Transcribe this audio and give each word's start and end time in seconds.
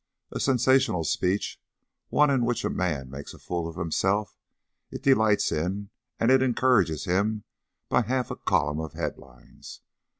A 0.31 0.39
sensational 0.39 1.03
speech, 1.03 1.61
one 2.09 2.31
in 2.31 2.43
which 2.43 2.65
a 2.65 2.71
man 2.71 3.07
makes 3.11 3.35
a 3.35 3.37
fool 3.37 3.67
of 3.67 3.75
himself, 3.75 4.35
it 4.89 5.03
delights 5.03 5.51
in, 5.51 5.91
and 6.19 6.31
it 6.31 6.41
encourages 6.41 7.05
him 7.05 7.43
by 7.87 8.01
half 8.01 8.31
a 8.31 8.35
column 8.35 8.79
of 8.79 8.93
head 8.93 9.19
lines. 9.19 9.81